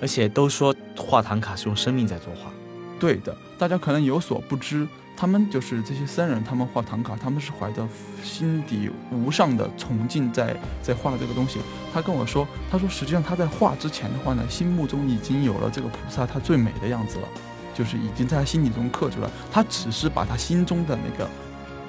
[0.00, 2.50] 而且都说画唐卡是用生命在作画。
[2.98, 4.88] 对的，大家可能有所不知。
[5.20, 7.86] 他们就是这些僧人，他们画唐卡，他们是怀着
[8.22, 11.60] 心底无上的崇敬在在画这个东西。
[11.92, 17.28] 他跟我说，他说实际上他在画之前的话呢，心目中已经有了这个菩萨他最美的样子了，
[17.74, 19.30] 就是已经在他心底中刻住了。
[19.52, 21.28] 他只是把他心中的那个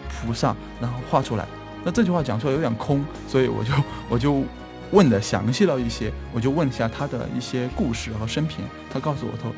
[0.10, 1.48] 菩萨然后画出来。
[1.86, 3.74] 那这句话讲出来有点空，所以我就
[4.10, 4.44] 我就
[4.91, 8.65] 问的详细了一些，我就问一下他的一些故事和生平。
[8.91, 9.50] 他告诉我说。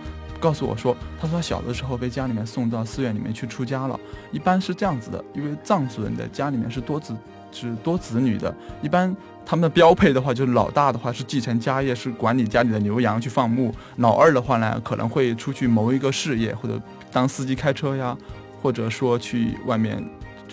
[0.44, 3.98] 告诉我说，他说他小的时候被家里面送到寺院里面去出家了。
[4.30, 7.16] 一般是这样子的，因为藏族人的家里面是多子，
[7.50, 8.54] 是多子女的。
[8.82, 16.78] 一般他们的标配的话，就是老大的话是继承家业，是管理家里的牛羊去放牧；老二的话呢，可能会出去谋一个事业，或者
[17.10, 18.18] 当司机开车呀，
[18.62, 20.04] 或者说去外面。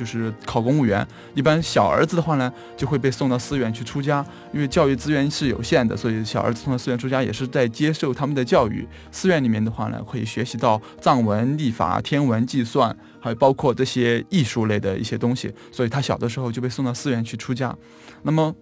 [0.01, 8.89] 就是考公务员，一般小儿子的话呢，就会被送到寺院去出家，因为教育资源是有限的，所以小儿子送到寺院出家也是在接受他们的教育。
[9.13, 15.53] 寺院里面的话呢，可以学习到藏文、历法、天文、计算，还包括这些艺术类的一些东西。
[15.71, 17.77] 所以他小的时候就被送到寺院去出家。
[18.23, 18.55] 那么，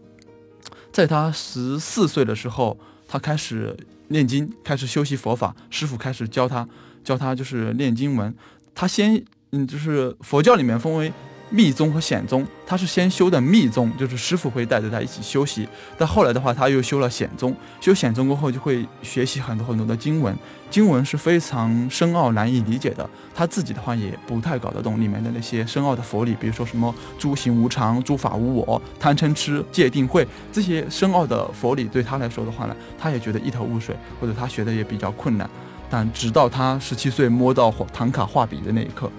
[0.91, 3.77] 在他十四岁的时候，他开始
[4.09, 6.67] 念经，开始修习佛法，师傅开始教他，
[7.05, 8.35] 教他就是念经文。
[8.75, 11.13] 他先，嗯，就是佛教里面分为。
[11.51, 15.67] 密宗和显宗，他是先修的密宗，就是师傅会带着他一起修习。
[15.97, 17.55] 但后来的话，他又修了显宗。
[17.81, 20.37] 修显宗过后，就会学习很多很多的经文，
[20.71, 23.09] 经文是非常深奥难以理解的。
[23.35, 35.49] 他自己的话也不太搞得懂里面的那些深奥的佛理，比如说什么诸行无常、诸法无我、贪嗔痴、戒定慧这些深奥的佛理，对他来说的话呢，他也觉得一头雾水，或者他学的也比较困难。
[35.89, 39.11] 但直到他十七岁摸到唐卡画笔的那一刻，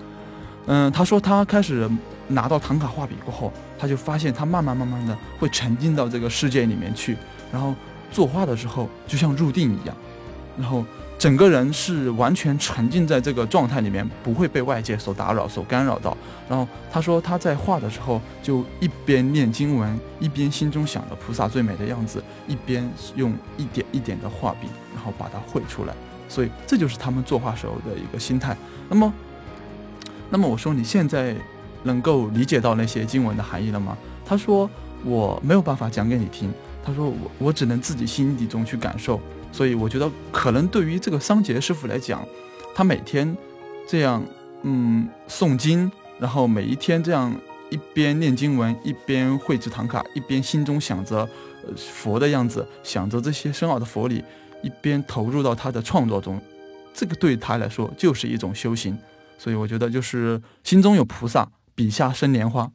[0.68, 1.90] 嗯，他说他开始。
[2.30, 7.18] 拿到唐卡画笔过后，他就发现他慢慢慢慢的会沉浸到这个世界里面去，
[7.52, 7.74] 然后
[8.12, 9.96] 作画的时候就像入定一样，
[10.56, 10.86] 然后
[11.18, 16.16] 整个人是完全沉浸在这个状态里面，不会被外界所打扰、所干扰到。
[16.48, 25.94] 然后他说他在画的时候就一边念经文，一边心中想着菩萨最美的样子，一边用一点一点的画笔，然后把它绘出来。
[26.28, 28.56] 所以这就是他们作画时候的一个心态。
[28.88, 29.12] 那么，
[30.30, 31.36] 那么我说你现在。
[31.84, 33.98] 能够理解到那些经文的含义了吗？
[34.26, 34.70] 他说
[35.04, 36.52] 我没有办法讲给你听。
[36.84, 39.20] 他说我我只能自己心底中去感受。
[39.52, 42.24] 所以我觉得可能对于这个桑杰师傅来讲，
[42.76, 43.36] 他每天
[43.88, 44.24] 这样
[44.62, 47.36] 嗯诵经，然后每一天这样
[47.72, 51.28] 一边念经文，一边绘制唐卡，一边心中想着
[51.76, 54.24] 佛的样子，想着这些深奥的佛理，
[54.62, 56.40] 一边投入到他的创作中，
[56.94, 58.96] 这个对他来说就是一种修行。
[59.40, 61.50] 所以我觉得就是心中有菩萨。
[61.80, 62.70] 笔下生莲花，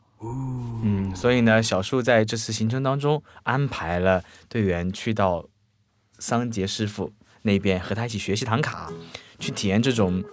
[0.83, 5.45] 嗯，所以呢，小树在这次行程当中安排了队员去到
[6.19, 7.13] 桑杰师傅
[7.43, 8.91] 那边和他一起学习唐卡，
[9.39, 10.25] 去体验这种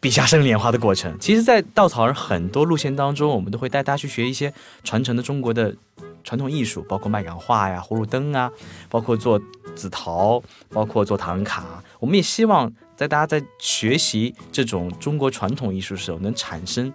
[0.00, 1.14] 笔下生莲花的过程。
[1.20, 5.76] 其实，在稻草人很多路线当中，我们都会带大家去学一些传承的中国的
[6.24, 8.50] 传统艺术，包括麦秆画呀、葫芦灯啊，
[8.88, 9.40] 包括做
[9.74, 11.82] 紫陶，包括做唐卡。
[11.98, 12.72] 我们也希望。
[13.00, 16.92] 在大家在学习这种中国传统艺术的时候，能产生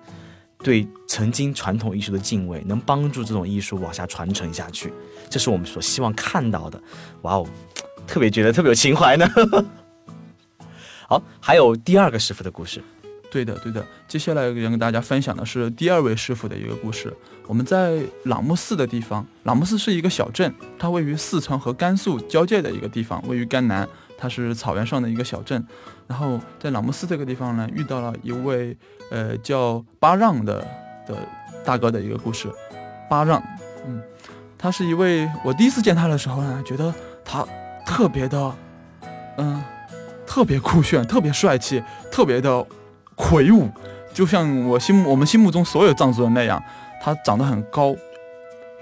[0.60, 4.94] 对曾经传统艺术的敬畏，能帮助这种艺术往下传承下去，
[5.32, 6.80] 这是我们所希望看到的。
[7.24, 7.48] 哇哦，
[8.06, 9.28] 特别觉得特别有情怀呢。
[11.10, 12.84] 好，还有第二个师傅的故事。
[13.32, 13.86] 对的，对的。
[14.08, 17.14] 接下来要跟大家分享的是第二位师傅的一个故事。
[17.48, 25.64] 我们在朗木寺的地方，朗木寺是一个小镇，它位于四川和甘肃交界的一个地方，位于甘南，它是草原上的一个小镇。
[26.08, 28.76] 然后在朗木寺这个地方呢，遇到了一位
[29.12, 30.66] 呃叫巴让的
[31.08, 31.18] 的
[31.64, 32.48] 大哥的一个故事。
[33.10, 33.42] 巴让，
[33.86, 34.02] 嗯，
[34.58, 37.46] 他是一位，我第一次见他的时候呢，觉得他
[37.86, 38.56] 特别的，
[39.38, 39.62] 嗯，
[40.26, 42.66] 特别酷炫，特别帅气，特别的。
[43.16, 43.70] 魁梧，
[44.14, 46.62] 就像我心目我们心目中所有藏族人那样，
[47.02, 47.96] 他长得很高，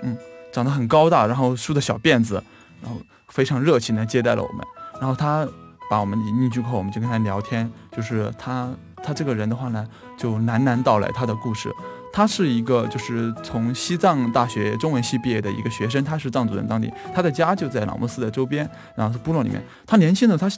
[0.01, 0.17] 嗯，
[0.51, 2.43] 长得很高大，然后梳的小辫子，
[2.81, 2.97] 然后
[3.29, 4.65] 非常热情的接待了我们。
[4.99, 5.47] 然后他
[5.89, 8.71] 把我们引进去后，我们就跟他聊天，就是他
[9.03, 11.71] 他这个人的话呢，就喃喃道来他的故事。
[12.11, 19.63] 他是一个就是从西藏大学中文系毕业的一个学生，他是藏族人当地，他的家就在朗木寺的周边，然后是部落里面。
[19.85, 20.49] 他年轻的他。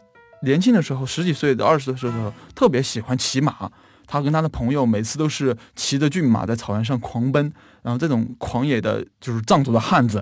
[0.45, 3.69] 年轻的时候，十几岁的二十岁的时候，特别喜欢骑马。
[4.07, 10.21] 他跟他的朋友每次都是骑着骏马在草原上狂奔，然后这种狂野的，就是藏族的汉子。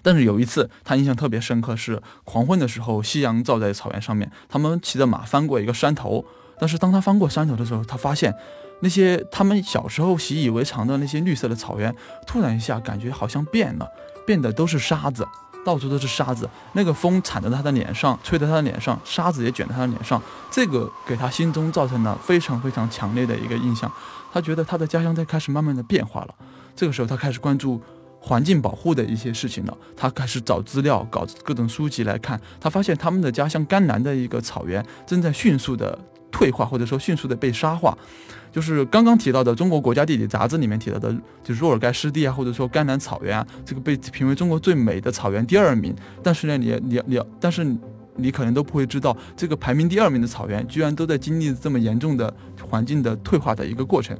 [0.00, 6.24] 但是有一次，他印象特别深刻，是黄昏的时候，夕阳照在草原上面，他们骑着马翻过一个山头。
[6.58, 8.34] 但是当他翻过山头的时候，他发现
[8.80, 11.94] 那些他们小时候习以为常的那些绿色的草原，
[12.26, 13.86] 突然一下感觉好像变了，
[14.26, 15.28] 变得都是沙子。
[15.68, 23.92] 到处都是沙子，那个风铲在他的脸上，吹在他的脸上，沙子也卷在他的脸上，这个给他心中造成了非常非常强烈的一个印象。
[24.32, 26.34] 他觉得他的家乡在开始慢慢的变化了。
[26.74, 27.78] 这个时候，他开始关注
[28.18, 29.76] 环境保护的一些事情了。
[29.94, 32.40] 他开始找资料，搞各种书籍来看。
[32.58, 35.98] 他发现他们的家乡甘南的一个草原正在迅速的
[36.32, 37.94] 退化，或者说迅速的被沙化。
[38.50, 45.94] 就是刚刚提到的《中国国家地理》杂志里面提到的，就是若尔盖湿地啊，或者说甘南草原啊，这个被评为中国最美的草原第二名。
[46.22, 47.64] 但是呢，你你你，但是
[48.16, 52.32] 你可能都不会知道，这个排名第二名的草原，居然都在经历这么严重的
[52.68, 54.18] 环境的退化的一个过程。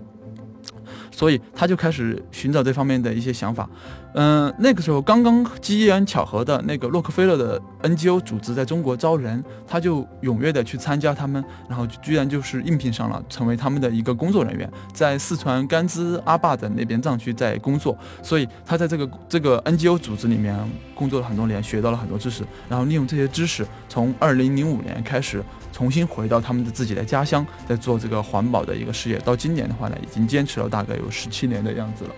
[1.11, 3.69] 所以他就开始寻找这方面的一些想法。
[4.14, 17.97] 嗯，那个时候刚刚机缘巧合的那个洛克菲勒的 NGO 组织在中国招人，他就踊跃的去参加他们，然后居然就是应聘上了，成为他们的一个工作人员，在四川甘孜阿坝的那边藏区在工作。
[18.23, 20.59] 所以他在这个这个 NGO 组织里面
[20.94, 29.18] 工作了很多年，学到了很多知识，然后利用这些知识，从二零零五年开始重新回到他们的自己的家乡，在做这个环保的一个事业。
[29.18, 32.11] 到今年的话呢，已经坚持了大概有十七年的样子了。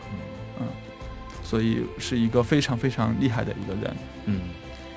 [1.50, 4.40] 所以是一个非常非常厉害的一个人，嗯，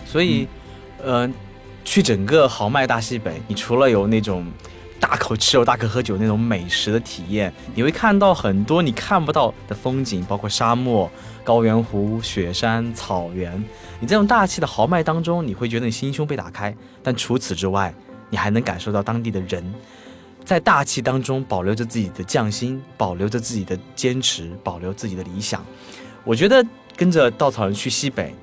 [0.05, 0.47] 所以，
[1.03, 1.27] 呃，
[1.83, 4.45] 去整个豪迈大西北，你除了有那种
[4.99, 11.11] 大口吃肉、大口喝酒那种美食的体验，你会看到很多你看不到的风景，包括沙漠、
[11.43, 13.51] 高原湖、雪山、草原。
[13.99, 16.75] 你这种大气的豪迈当中，你会觉得你心胸被打开。
[17.01, 17.91] 但除此之外，
[18.29, 19.73] 你还能感受到当地的人
[20.45, 25.65] 在大气当中保留着自己的匠心，保留着自己的坚持，保留自己的理想。
[26.23, 28.33] 我觉得跟着稻草人去西北，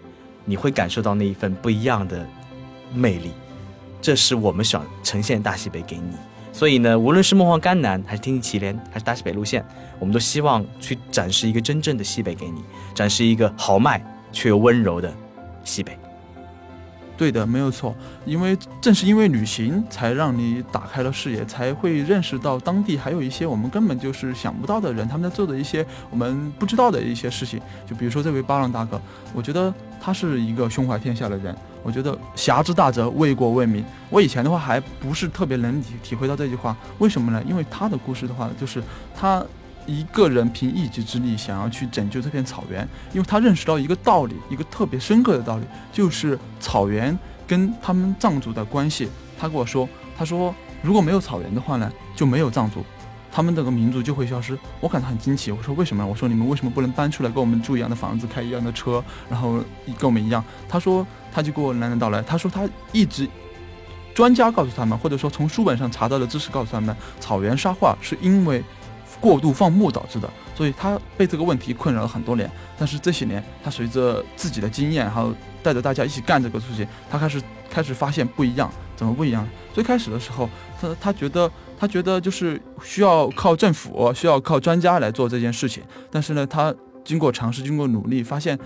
[0.44, 2.26] 你会感受到那一份不一样的
[2.94, 3.30] 魅力，
[4.02, 6.12] 这是我们想呈现大西北给你。
[6.52, 9.64] 所以呢，无论是梦幻甘南，还是天气祁连，还是大西北路线，
[9.98, 12.60] 我们都希望去展示一个真正的西北给你，
[12.94, 15.12] 展示一个豪迈却又温柔的
[15.64, 15.96] 西北。
[17.20, 17.94] 对的，没有错。
[18.24, 27.61] 因为正是因为旅行，才让你打开了视野，才会认识到当地还有一些我们根本就是想不到的人，他们在做的一些我们不知道的一些事情。
[27.87, 28.98] 就比如说这位巴朗大哥，
[29.35, 31.54] 我觉得他是一个胸怀天下的人。
[31.83, 33.85] 我觉得侠之大者为国为民。
[34.09, 37.42] 我以前的话还不是特别能体体会到这句话，为什么呢？
[37.46, 38.83] 因为他的故事的话，就是
[39.14, 39.44] 他。
[39.90, 49.09] 一个人凭一己之力想要去拯救这片草原，因为他认识到一个道理，一个特别深刻的道理，就是草原跟他们藏族的关系。
[49.37, 52.85] 他跟我说，他说如果没有草原的话呢，就没有藏族，
[53.33, 54.57] 他们这个民族就会消失。
[54.79, 56.07] 我感到很惊奇，我说为什么？
[56.07, 59.55] 我说你们为什么不能搬出来跟我们住一样的房子，开一样的车，然后
[59.98, 60.44] 跟我们一样？
[60.68, 63.29] 他说他就给我娈娈道来，他说他一直
[64.14, 68.62] 专家告诉他们，或者说从书本上查到的知识告诉他们，草原沙化是因为。
[69.20, 72.50] 过度放牧导致的，所以他被这个问题困扰了很多年。
[72.78, 78.70] 但是这些年，他随着自己的经验，还有带着大家一起干这个事情，他开始开始发现不一样。
[78.96, 79.48] 怎么不一样？
[79.72, 80.46] 最开始的时候，
[80.78, 85.83] 他他觉得他觉得就是需要靠政府，需要靠专家来做这件事情。
[86.11, 88.59] 但是呢，他经过尝试，经过努力，发现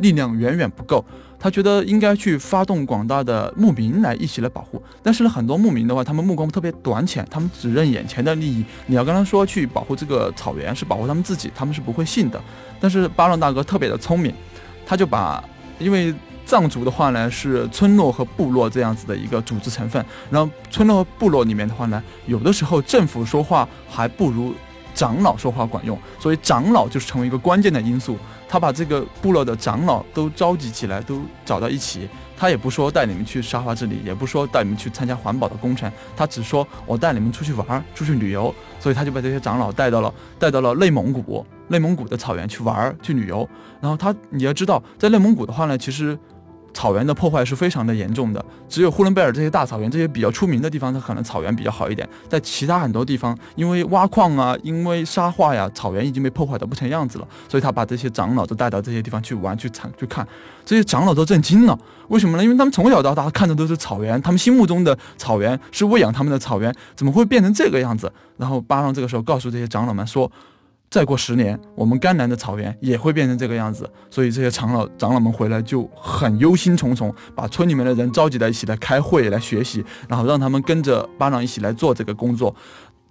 [0.00, 1.04] 力量远远不够。
[1.40, 8.64] 他觉得应该去发动广大的牧民来一起来保护，但是呢，很多牧民的话，他们目光特别短浅，他们只认眼前的利益。
[8.86, 12.42] 你要跟他说去保护这个草原，是保护他们自己，他们是不会信的。
[12.80, 14.34] 但是巴朗大哥特别的聪明，
[14.84, 15.40] 他就把，
[15.78, 16.12] 因为
[16.44, 24.52] 藏族的话呢是村落和部落这样子的一个组织成分，然后村落和部落里面的话呢，有的时候政府说话还不如
[24.98, 28.18] 长老说话管用，所以长老就是成为一个关键的因素。
[28.48, 32.08] 他把这个部落的长老都召集起来，都找到一起。
[32.36, 38.52] 他也不说带你们去沙华之里，也不说带你们去参加环保的工程，他只说我带你们出去玩，出去旅游。
[38.80, 43.48] 所以他就把这些长老带到了带到了内蒙古，内蒙古的草原去玩儿去旅游。
[43.80, 46.18] 然后他你要知道，在内蒙古的话呢，其实。
[46.78, 52.08] 草原的破坏是非常的严重的，只有呼伦贝尔这些大草原，这些比较出名的地方，它可能草原比较好一点。
[52.28, 57.26] 在其他很多地方，因为挖矿啊，因为沙化呀，草原已经被破坏的不成样子了。
[57.48, 60.24] 所以他把这些长老都带到这些地方去玩、去参、去看。
[60.64, 61.76] 这些长老都震惊了，
[62.06, 62.44] 为什么呢？
[62.44, 68.12] 因为他们从小到大看的都是草原，他们心目中的草原是喂养他们的草原，怎么会变成这个样子？
[68.36, 70.30] 然后巴朗这个时候告诉这些长老们说。
[70.90, 82.54] 再过十年，我们甘南的草原也会变成这个样子，所以这些长老长老们回来就很忧心忡忡，把村里面的人召集在一起来开会来学习，然后让他们跟着巴朗一起来做这个工作。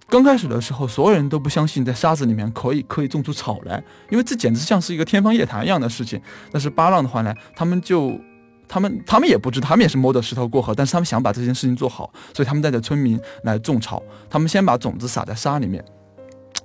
[0.08, 6.20] 刚开始的时候，所有人都不相信在沙子里面可以可以种出草来，因为这简直像是一个天方夜谭一样的事情。
[6.50, 8.18] 但是巴朗的话呢，他们就
[8.66, 14.02] 他们他们也不知，他们也是摸着石头过河，但是他们想把这件事情做好，所以他们带着村民来种草。
[14.28, 15.84] 他们先把种子撒在沙里面。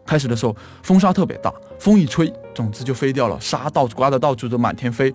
[0.06, 5.14] 开始的时候，风沙特别大，风一吹，种子就飞掉了，沙到处刮的到处都满天飞，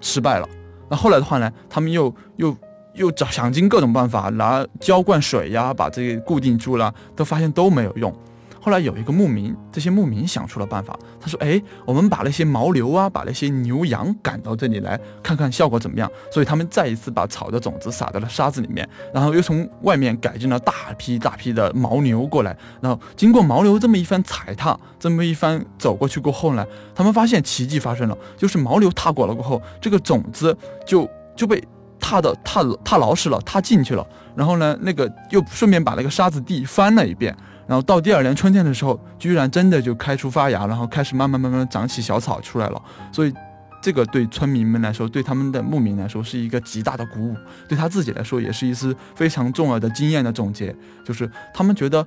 [0.00, 0.48] 失败了。
[0.88, 2.56] 那后来的话呢，他们又又
[2.94, 8.12] 又找想尽各种办法，拿浇灌水呀，把这个固定住了，都发现都没有用。
[8.60, 10.98] 后来有一个牧民，这些牧民想出了办法。
[11.18, 22.54] 他说：“哎，我们把那些牦牛啊，把那些牛羊赶到这里来，看看效果怎么样。”所以他们再一次把草的种子撒在了沙子里面，然后又从外面改进了大批大批的牦牛过来。
[22.82, 30.54] 然后经过牦牛这么一番踩踏，这么一番走过去过后呢，他们发现奇迹发生了，就是牦牛踏过了过后，这个种子
[30.84, 31.62] 就就被
[31.98, 34.06] 踏的踏踏牢实了，踏进去了。
[34.36, 37.34] 然后呢，那个又顺便把那个沙子地翻了一遍。
[37.70, 42.82] 然后到第二年春天的时候，居然真的就开出发芽，然后开始慢慢慢慢长起小草出来了。
[43.12, 43.32] 所以，
[43.80, 47.36] 这个对村民们来说，对他们的牧民来说是一个极大的鼓舞，
[47.68, 50.74] 对他自己来说也是一次非常重要的经验的总结。
[51.04, 52.04] 就是他们觉得，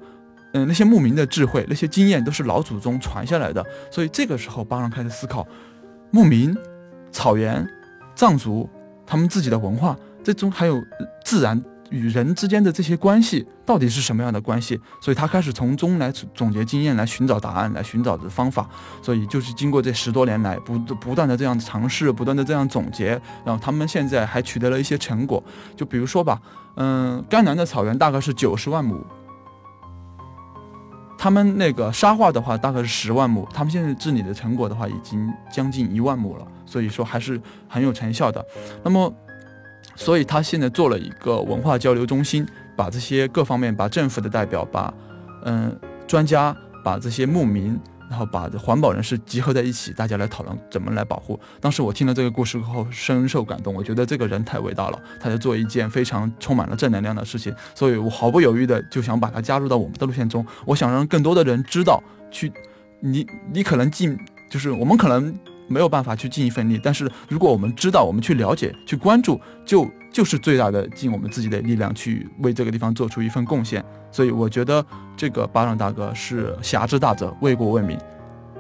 [0.52, 3.66] 嗯，那些牧民的智慧、那些经验都是老祖宗传下来的。
[3.90, 5.48] 所以这个时候，巴郎开始思考，
[6.12, 6.54] 牧民、
[7.10, 7.66] 草原、
[8.16, 8.70] 藏族
[9.08, 9.96] 他们自己的文化，
[10.26, 10.84] 这中还有
[11.24, 11.64] 自然。
[11.90, 14.80] 与人之间的这些关系到底是什么样的关系？
[15.00, 18.68] 所以他开始从中来总结经验，来寻找答案，来寻找的方法。
[19.02, 23.10] 所以就是经过这十多年来不不断的这样尝试，不断的这样总结，
[23.46, 25.44] 然后他们现在还取得了一些成果。
[25.76, 26.42] 就比如说吧，
[26.78, 29.06] 嗯，甘南的草原大概是九十万亩，
[31.18, 38.44] 他们那个沙化的话大概是十万亩，他们现在治理的成果的话已经将近一万亩了，所以说还是很有成效的。
[38.84, 39.14] 那么。
[39.96, 44.94] 所以他现在做了一个文化交流中心，把这些各方面，把政府的代表，把
[45.46, 45.78] 嗯
[46.08, 47.80] 专家，把这些牧民，
[48.10, 51.40] 然后把环保人士集合在一起，大家来讨论怎么来保护。
[51.62, 53.74] 当时我听了这个故事后，深受感动。
[53.74, 60.46] 我觉得这个人太伟大了，他在做一件非常充满了正能量的事情，所以我毫不犹豫的就想把他加入到我们的路线中。
[60.66, 62.52] 我想让更多的人知道，去
[63.00, 64.18] 你你可能进，
[64.50, 65.34] 就是我们可能。
[65.68, 73.84] 没有办法去尽一份力，但是如果我们知道，我们去了解、去关注，就就是最大的尽我们自己的力量去为这个地方做出一份贡献。
[74.12, 74.86] 所以我觉得
[75.18, 77.98] 这个巴掌大哥是侠之大者，为国为民，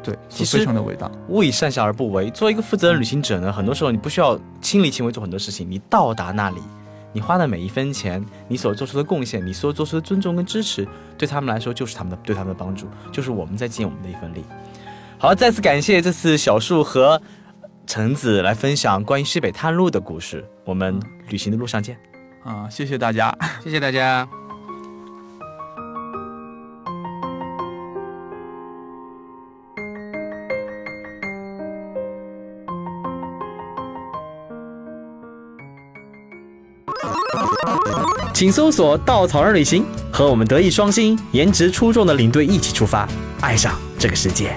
[0.01, 1.11] 对，其实非常的伟大。
[1.29, 2.29] 勿以善小而不为。
[2.31, 6.59] 作为一个负责任旅行者呢，很多时候你不需要亲力亲为做很多事情，你到达那里，
[7.11, 10.87] 你花的每一分钱，你所做出的贡献，你所做出的尊重跟支持，
[11.17, 14.43] 对他们来说就是他们的对他们的帮助，就是我们在尽我们的一份力。
[15.23, 17.21] 好，再次感谢这次小树和
[17.87, 20.43] 橙子来分享关于西北探路的故事。
[20.65, 20.99] 我们
[21.29, 21.97] 旅行的路上见。
[22.43, 24.27] 啊，谢谢大家， 谢谢大家。
[38.33, 43.07] 请搜索“稻草人旅行”，和我们德艺双馨、颜值出众的领队一起出发，
[43.39, 44.53] 爱上这个世界。